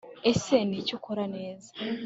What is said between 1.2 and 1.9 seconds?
neza